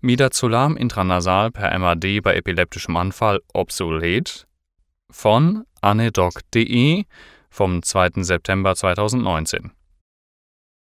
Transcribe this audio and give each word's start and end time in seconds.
Midazolam 0.00 0.76
intranasal 0.76 1.50
per 1.50 1.76
MAD 1.76 2.22
bei 2.22 2.36
epileptischem 2.36 2.96
Anfall 2.96 3.40
obsolet 3.52 4.46
von 5.10 5.64
anedoc.de 5.80 7.04
vom 7.50 7.82
2. 7.82 8.22
September 8.22 8.76
2019. 8.76 9.72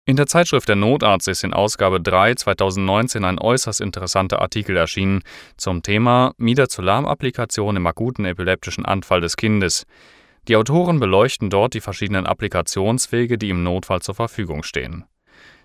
In 0.06 0.16
der 0.16 0.28
Zeitschrift 0.28 0.70
Der 0.70 0.78
Notarzt 0.78 1.28
ist 1.28 1.44
in 1.44 1.54
Ausgabe 1.54 2.00
3 2.00 2.36
2019 2.36 3.26
ein 3.26 3.38
äußerst 3.38 3.82
interessanter 3.82 4.42
Artikel 4.42 4.78
erschienen 4.78 5.24
zum 5.58 5.84
Thema 5.84 6.34
Midazolam-Applikation 6.38 7.76
im 7.76 7.88
akuten 7.88 8.24
epileptischen 8.24 8.86
Anfall 8.86 9.20
des 9.20 9.36
Kindes. 9.36 9.86
Die 10.48 10.56
Autoren 10.56 11.02
beleuchten 11.02 11.50
dort 11.50 11.74
die 11.74 11.82
verschiedenen 11.82 12.26
Applikationswege, 12.26 13.38
die 13.38 13.50
im 13.50 13.64
Notfall 13.64 14.02
zur 14.02 14.16
Verfügung 14.16 14.64
stehen. 14.64 15.04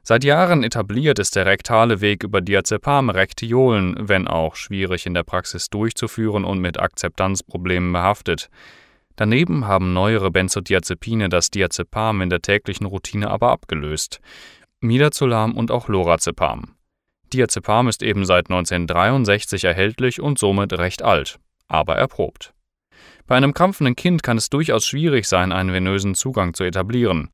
Seit 0.09 0.23
Jahren 0.23 0.63
etabliert 0.63 1.19
ist 1.19 1.35
der 1.35 1.47
rektale 1.47 2.01
Weg 2.01 2.23
über 2.23 2.41
Diazepam-Rektiolen, 2.41 4.09
wenn 4.09 4.29
auch 4.29 4.55
schwierig 4.55 5.05
in 5.05 5.15
der 5.15 5.25
Praxis 5.25 5.69
durchzuführen 5.69 6.45
und 6.45 6.61
mit 6.61 6.79
Akzeptanzproblemen 6.79 7.93
behaftet. 7.93 8.49
Daneben 9.17 9.67
haben 9.67 9.95
neuere 9.95 10.31
Benzodiazepine 10.31 11.29
das 11.29 11.51
Diazepam 11.51 12.21
in 12.21 12.31
der 12.31 12.41
täglichen 12.41 12.87
Routine 12.87 13.29
aber 13.29 13.51
abgelöst. 13.51 14.21
Midazolam 14.79 15.57
und 15.57 15.73
auch 15.73 15.89
Lorazepam. 15.89 16.77
Diazepam 17.33 17.89
ist 17.89 18.05
eben 18.05 18.25
seit 18.25 18.49
1963 18.49 19.65
erhältlich 19.65 20.21
und 20.21 20.39
somit 20.39 20.73
recht 20.75 21.03
alt, 21.03 21.41
aber 21.67 21.97
erprobt. 21.97 22.55
Bei 23.27 23.35
einem 23.35 23.55
krampfenden 23.55 23.97
Kind 23.97 24.23
kann 24.23 24.37
es 24.37 24.51
durchaus 24.51 24.87
schwierig 24.87 25.27
sein, 25.27 25.51
einen 25.51 25.73
venösen 25.73 26.15
Zugang 26.15 26.55
zu 26.55 26.63
etablieren. 26.63 27.31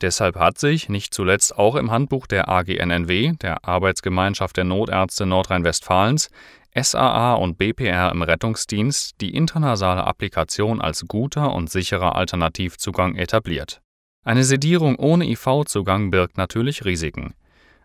Deshalb 0.00 0.36
hat 0.36 0.58
sich, 0.58 0.88
nicht 0.88 1.12
zuletzt 1.12 1.58
auch 1.58 1.74
im 1.74 1.90
Handbuch 1.90 2.26
der 2.26 2.48
AGNNW, 2.48 3.32
der 3.40 3.64
Arbeitsgemeinschaft 3.64 4.56
der 4.56 4.64
Notärzte 4.64 5.26
Nordrhein-Westfalens, 5.26 6.30
SAA 6.74 7.34
und 7.34 7.58
BPR 7.58 8.12
im 8.12 8.22
Rettungsdienst 8.22 9.20
die 9.20 9.34
intranasale 9.34 10.04
Applikation 10.04 10.80
als 10.80 11.04
guter 11.08 11.52
und 11.52 11.70
sicherer 11.70 12.14
Alternativzugang 12.14 13.16
etabliert. 13.16 13.80
Eine 14.24 14.44
Sedierung 14.44 14.96
ohne 14.96 15.28
IV-Zugang 15.28 16.10
birgt 16.10 16.36
natürlich 16.36 16.84
Risiken. 16.84 17.34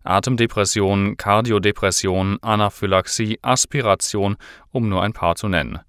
Atemdepression, 0.03 1.15
Kardiodepression, 1.17 2.37
Anaphylaxie, 2.41 3.39
Aspiration, 3.41 4.35
um 4.71 4.89
nur 4.89 5.01
ein 5.01 5.13
paar 5.13 5.35
zu 5.35 5.47
nennen. 5.47 5.79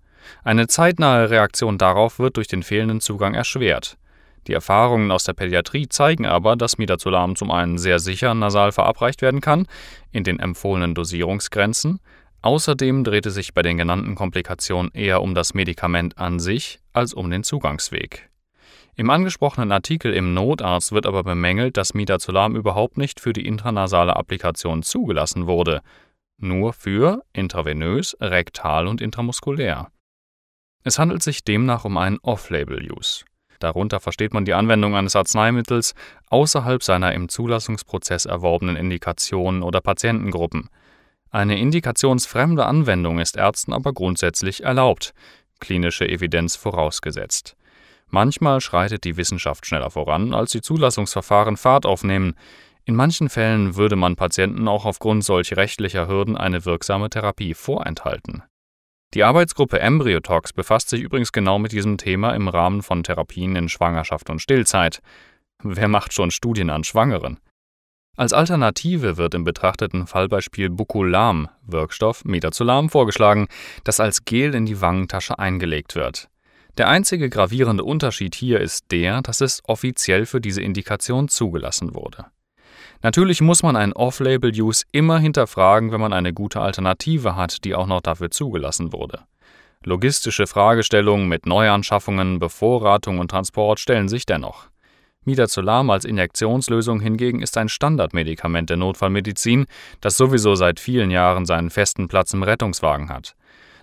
Eine 0.45 0.69
zeitnahe 0.69 1.29
Reaktion 1.31 1.77
darauf 1.77 2.19
wird 2.19 2.37
durch 2.37 2.47
den 2.47 2.63
fehlenden 2.63 3.01
Zugang 3.01 3.35
erschwert. 3.35 3.99
Die 4.47 4.53
Erfahrungen 4.53 5.11
aus 5.11 5.25
der 5.25 5.33
Pädiatrie 5.33 5.89
zeigen 5.89 6.27
aber, 6.27 6.57
dass 6.57 6.79
Midazolam 6.79 7.37
zum 7.37 7.51
einen 7.51 7.79
sehr 7.79 7.99
sicher 7.99 8.35
nasal 8.35 8.73
verabreicht 8.73 9.23
werden 9.23 9.41
kann, 9.41 9.67
in 10.13 10.25
den 10.25 10.39
empfohlenen 10.39 10.95
Dosierungsgrenzen. 10.95 12.01
Außerdem 12.43 13.05
dreht 13.05 13.25
es 13.27 13.35
sich 13.35 13.55
bei 13.55 13.63
den 13.63 13.79
genannten 13.79 14.15
Komplikationen 14.15 14.91
eher 14.93 15.23
um 15.23 15.35
das 15.35 15.55
Medikament 15.55 16.19
an 16.19 16.39
sich 16.39 16.79
als 16.93 17.15
um 17.15 17.31
den 17.31 17.43
Zugangsweg. 17.43 18.29
Im 18.97 19.11
angesprochenen 19.11 19.73
Artikel 19.73 20.13
im 20.13 20.35
Notarzt 20.35 20.93
wird 20.93 21.07
aber 21.07 21.25
bemängelt, 21.25 21.77
dass 21.77 21.95
Midazolam 21.95 22.55
überhaupt 22.55 22.97
nicht 22.97 23.19
für 23.19 23.33
die 23.33 23.47
intranasale 23.47 24.15
Applikation 24.15 24.83
zugelassen 24.83 25.47
wurde, 25.47 25.81
nur 26.37 26.73
für 26.73 27.25
intravenös, 27.33 28.17
rektal 28.21 28.87
und 28.87 29.01
intramuskulär. 29.01 29.89
Es 30.85 30.99
handelt 30.99 31.23
sich 31.23 31.45
demnach 31.45 31.85
um 31.85 31.97
einen 31.97 32.19
Off-Label-Use. 32.19 33.25
Darunter 33.59 34.01
versteht 34.01 34.35
man 34.35 34.45
die 34.45 34.55
Anwendung 34.55 34.95
eines 34.95 35.17
Arzneimittels 35.17 35.95
außerhalb 36.29 36.83
seiner 36.83 37.13
im 37.13 37.29
Zulassungsprozess 37.29 38.25
erworbenen 38.25 38.77
Indikationen 38.77 39.63
oder 39.63 39.81
Patientengruppen. 39.81 40.69
Eine 41.31 41.59
indikationsfremde 41.59 42.65
Anwendung 42.65 43.19
ist 43.19 43.37
Ärzten 43.37 43.73
aber 43.73 43.93
grundsätzlich 43.93 44.63
erlaubt, 44.63 45.15
klinische 45.59 46.09
Evidenz 46.09 46.57
vorausgesetzt. 46.57 47.57
Manchmal 48.09 48.61
schreitet 48.61 49.03
die 49.05 49.17
Wissenschaft 49.17 49.67
schneller 49.67 49.91
voran, 49.91 50.35
als 50.35 50.53
die 50.53 50.61
Zulassungsverfahren 50.61 51.57
Fahrt 51.57 51.87
aufnehmen. 51.87 52.35
In 52.85 52.95
manchen 52.95 53.29
Fällen 53.29 53.77
würde 53.77 53.97
man 53.97 54.15
Patienten 54.15 54.69
auch 54.69 54.85
aufgrund 54.85 55.25
solch 55.25 55.57
rechtlicher 55.57 56.07
Hürden 56.07 56.37
eine 56.37 56.65
wirksame 56.65 57.11
Therapie 57.11 57.55
vorenthalten. 57.55 58.45
Die 59.15 59.23
Arbeitsgruppe 59.23 59.79
Embryotox 59.79 60.53
befasst 60.53 60.89
sich 60.89 61.01
übrigens 61.01 61.31
genau 61.31 61.61
mit 61.61 61.71
diesem 61.71 61.99
Thema 61.99 62.35
im 62.35 62.49
Rahmen 62.49 62.83
von 62.83 63.05
Therapien 63.05 63.55
in 63.55 63.69
Schwangerschaft 63.69 64.29
und 64.29 64.41
Stillzeit. 64.41 65.01
Wer 65.63 65.87
macht 65.87 66.13
schon 66.13 66.33
Studien 66.33 66.69
an 66.69 66.83
Schwangeren? 66.83 67.39
Als 68.17 68.33
Alternative 68.33 69.17
wird 69.17 69.35
im 69.35 69.45
betrachteten 69.45 70.09
Fallbeispiel 70.09 70.69
Bucolam, 70.69 71.49
Wirkstoff 71.63 72.25
Midazolam, 72.25 72.91
vorgeschlagen, 72.91 73.47
das 73.85 74.01
als 74.01 74.25
Gel 74.25 74.53
in 74.55 74.67
die 74.67 74.81
Wangentasche 74.81 75.39
eingelegt 75.39 75.95
wird. 75.95 76.29
Der 76.77 76.89
einzige 76.89 77.31
gravierende 77.31 77.85
Unterschied 77.85 78.35
hier 78.35 78.61
ist 78.61 78.91
der, 78.91 79.23
dass 79.23 79.41
es 79.41 79.63
offiziell 79.65 80.27
für 80.27 80.41
diese 80.41 80.61
Indikation 80.61 81.29
zugelassen 81.29 81.95
wurde. 81.95 82.27
Natürlich 83.03 83.41
muss 83.41 83.63
man 83.63 83.77
einen 83.77 83.93
Off-Label-Use 83.93 84.85
immer 84.93 85.19
hinterfragen, 85.19 85.93
wenn 85.93 86.01
man 86.01 86.13
eine 86.13 86.33
gute 86.33 86.61
Alternative 86.61 87.37
hat, 87.37 87.65
die 87.65 87.75
auch 87.75 87.87
noch 87.87 88.01
dafür 88.01 88.31
zugelassen 88.31 88.93
wurde. 88.93 89.21
Logistische 89.85 90.47
Fragestellungen 90.47 91.29
mit 91.29 91.45
Neuanschaffungen, 91.45 92.39
Bevorratung 92.39 93.19
und 93.19 93.31
Transport 93.31 93.81
stellen 93.81 94.09
sich 94.09 94.25
dennoch. 94.25 94.69
Midazolam 95.25 95.91
als 95.91 96.05
Injektionslösung 96.05 97.01
hingegen 97.01 97.41
ist 97.41 97.57
ein 97.57 97.69
Standardmedikament 97.69 98.71
der 98.71 98.77
Notfallmedizin, 98.77 99.67
das 100.01 100.17
sowieso 100.17 100.55
seit 100.55 100.81
vielen 100.81 101.11
Jahren 101.11 101.47
seinen 101.47 101.71
festen 101.71 102.09
Platz 102.09 102.33
im 102.33 102.43
Rettungswagen 102.43 103.09
hat. 103.11 103.35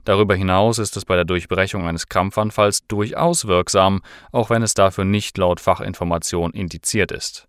Darüber 0.04 0.36
hinaus 0.36 0.80
ist 0.80 0.98
es 0.98 1.06
bei 1.06 1.16
der 1.16 1.26
Durchbrechung 1.26 1.88
eines 1.88 2.10
Krampfanfalls 2.10 2.88
durchaus 2.88 3.46
wirksam, 3.46 4.02
auch 4.32 4.50
wenn 4.50 4.64
es 4.64 4.74
dafür 4.74 5.06
nicht 5.06 5.38
laut 5.38 5.60
Fachinformation 5.60 6.52
indiziert 6.52 7.12
ist. 7.12 7.48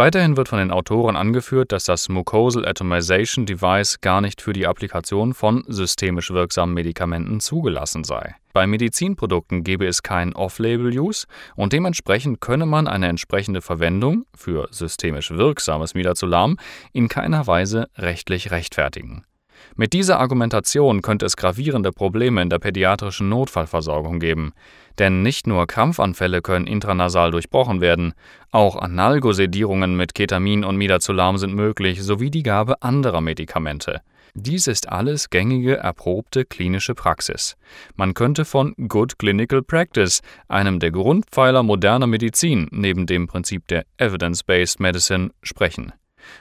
Weiterhin 0.00 0.38
wird 0.38 0.48
von 0.48 0.58
den 0.58 0.70
Autoren 0.70 1.14
angeführt, 1.14 1.72
dass 1.72 1.84
das 1.84 2.08
Mucosal 2.08 2.66
Atomization 2.66 3.44
Device 3.44 4.00
gar 4.00 4.22
nicht 4.22 4.40
für 4.40 4.54
die 4.54 4.66
Applikation 4.66 5.34
von 5.34 5.62
systemisch 5.68 6.30
wirksamen 6.30 6.74
Medikamenten 6.74 7.38
zugelassen 7.38 8.04
sei. 8.04 8.34
Bei 8.54 8.66
Medizinprodukten 8.66 9.62
gebe 9.62 9.86
es 9.86 10.02
keinen 10.02 10.32
Off-Label-Use 10.32 11.26
und 11.54 11.74
dementsprechend 11.74 12.40
könne 12.40 12.64
man 12.64 12.88
eine 12.88 13.08
entsprechende 13.08 13.60
Verwendung 13.60 14.24
für 14.34 14.68
systemisch 14.70 15.32
wirksames 15.32 15.92
Midazolam 15.92 16.56
in 16.94 17.08
keiner 17.08 17.46
Weise 17.46 17.88
rechtlich 17.98 18.50
rechtfertigen. 18.50 19.26
Mit 19.76 19.92
dieser 19.92 20.18
Argumentation 20.18 21.02
könnte 21.02 21.26
es 21.26 21.36
gravierende 21.36 21.92
Probleme 21.92 22.42
in 22.42 22.50
der 22.50 22.58
pädiatrischen 22.58 23.28
Notfallversorgung 23.28 24.20
geben. 24.20 24.52
Denn 24.98 25.22
nicht 25.22 25.46
nur 25.46 25.66
Krampfanfälle 25.66 26.42
können 26.42 26.66
intranasal 26.66 27.30
durchbrochen 27.30 27.80
werden, 27.80 28.14
auch 28.50 28.76
Analgosedierungen 28.76 29.96
mit 29.96 30.14
Ketamin 30.14 30.64
und 30.64 30.76
Midazolam 30.76 31.38
sind 31.38 31.54
möglich, 31.54 32.02
sowie 32.02 32.30
die 32.30 32.42
Gabe 32.42 32.82
anderer 32.82 33.20
Medikamente. 33.20 34.00
Dies 34.34 34.68
ist 34.68 34.88
alles 34.88 35.30
gängige, 35.30 35.76
erprobte 35.78 36.44
klinische 36.44 36.94
Praxis. 36.94 37.56
Man 37.96 38.14
könnte 38.14 38.44
von 38.44 38.74
Good 38.76 39.18
Clinical 39.18 39.62
Practice, 39.62 40.22
einem 40.46 40.78
der 40.78 40.92
Grundpfeiler 40.92 41.62
moderner 41.62 42.06
Medizin 42.06 42.68
neben 42.70 43.06
dem 43.06 43.26
Prinzip 43.26 43.66
der 43.66 43.86
Evidence-Based 43.98 44.78
Medicine, 44.78 45.30
sprechen. 45.42 45.92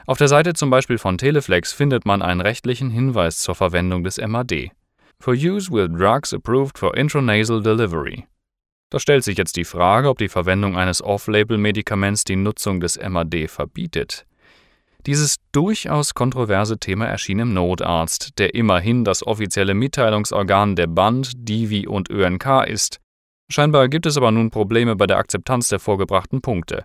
Auf 0.06 0.18
der 0.18 0.28
Seite 0.28 0.54
zum 0.54 0.70
Beispiel 0.70 0.98
von 0.98 1.18
Teleflex 1.18 1.74
findet 1.74 2.06
man 2.06 2.22
einen 2.22 2.42
rechtlichen 2.42 2.90
Hinweis 2.90 3.40
zur 3.40 3.56
Verwendung 3.56 4.04
des 4.04 4.18
MAD. 4.18 4.72
For 5.22 5.34
use 5.34 5.72
with 5.72 5.90
drugs 5.92 6.34
approved 6.34 6.78
for 6.78 6.96
intranasal 6.96 7.62
delivery. 7.62 8.26
Da 8.90 9.00
stellt 9.00 9.24
sich 9.24 9.38
jetzt 9.38 9.56
die 9.56 9.66
Frage, 9.66 10.10
ob 10.10 10.18
die 10.18 10.30
Verwendung 10.30 10.78
eines 10.78 11.04
Off-Label-Medikaments 11.04 12.24
die 12.24 12.36
Nutzung 12.36 12.80
des 12.80 13.00
MAD 13.00 13.48
verbietet. 13.48 14.26
Dieses 15.06 15.38
durchaus 15.52 16.14
kontroverse 16.14 16.78
Thema 16.78 17.06
erschien 17.06 17.40
im 17.40 17.54
Notarzt, 17.54 18.38
der 18.38 18.56
immerhin 18.56 19.06
das 19.06 19.26
offizielle 19.26 19.74
Mitteilungsorgan 19.74 20.76
der 20.76 20.88
Band, 20.88 21.32
Divi 21.36 21.88
und 21.88 22.10
ÖNK 22.10 22.66
ist. 22.68 23.00
Scheinbar 23.50 23.88
gibt 23.88 24.06
es 24.06 24.18
aber 24.18 24.32
nun 24.32 24.50
Probleme 24.50 24.96
bei 24.96 25.08
der 25.08 25.18
Akzeptanz 25.18 25.70
der 25.70 25.80
vorgebrachten 25.80 26.42
Punkte. 26.42 26.84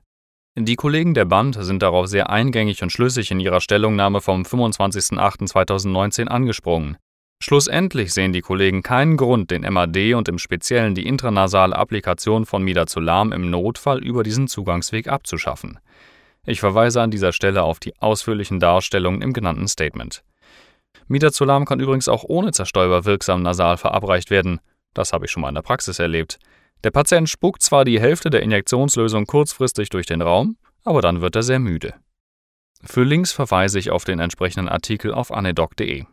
Die 0.57 0.77
Kollegen 0.77 1.15
der 1.15 1.25
Band 1.25 1.57
sind 1.59 1.83
darauf 1.83 2.07
sehr 2.07 2.31
eingängig 2.31 2.81
und 2.85 2.91
schlüssig 2.91 3.33
in 3.33 3.41
ihrer 3.41 3.61
Stellungnahme 3.61 4.21
vom 4.21 4.43
25.08.2019 4.43 6.29
angesprungen. 6.29 6.97
Schlussendlich 7.43 8.15
sehen 8.15 8.33
die 8.33 8.41
Kollegen 8.41 8.85
keinen 8.85 9.17
Grund, 9.17 9.51
den 9.51 9.63
MAD 9.63 10.15
und 10.15 10.29
im 10.29 10.39
Speziellen 10.39 10.95
die 10.95 11.09
intranasale 11.09 11.75
Applikation 11.75 12.47
von 12.47 12.63
Midazolam 12.63 13.33
im 13.33 13.51
Notfall 13.51 13.99
über 13.99 14.23
diesen 14.23 14.47
Zugangsweg 14.47 15.09
abzuschaffen. 15.09 15.81
Ich 16.47 16.61
verweise 16.61 17.03
an 17.03 17.11
dieser 17.11 17.33
Stelle 17.33 17.65
auf 17.65 17.81
die 17.81 18.01
ausführlichen 18.01 18.61
Darstellungen 18.61 19.23
im 19.23 19.33
genannten 19.33 19.67
Statement. 19.67 20.23
Midazolam 21.09 21.65
kann 21.65 21.81
übrigens 21.81 22.07
auch 22.07 22.23
ohne 22.23 22.53
Zerstäuber 22.53 23.05
wirksam 23.05 23.43
nasal 23.43 23.77
verabreicht 23.77 24.31
werden. 24.31 24.61
Das 24.95 25.13
habe 25.13 25.25
ich 25.25 25.33
schon 25.33 25.41
mal 25.41 25.49
in 25.49 25.57
der 25.57 25.63
Praxis 25.63 25.99
erlebt. 25.99 26.39
Der 26.85 26.91
Patient 26.91 27.31
spuckt 27.31 27.63
zwar 27.63 27.87
die 27.87 27.99
Hälfte 27.99 28.29
der 28.29 28.43
Injektionslösung 28.43 29.25
kurzfristig 29.25 29.89
durch 29.89 30.05
den 30.05 30.21
Raum, 30.21 30.59
aber 30.85 31.01
dann 31.01 31.23
wird 31.23 31.35
er 31.35 31.43
sehr 31.43 31.59
müde. 31.59 31.95
Für 32.83 33.05
Links 33.05 33.33
verweise 33.33 33.79
ich 33.79 33.91
auf 33.91 34.05
den 34.05 34.19
entsprechenden 34.19 34.69
Artikel 34.69 35.15
auf 35.15 35.33
anedoc.de 35.33 36.05